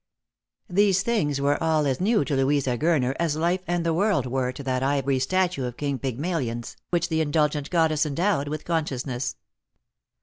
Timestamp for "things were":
1.03-1.61